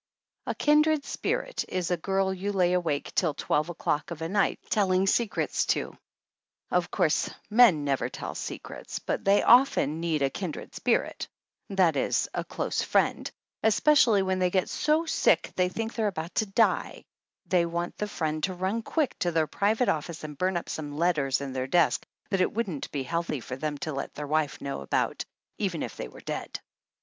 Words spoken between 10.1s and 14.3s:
a kindred spirit, that is, a close friend, especially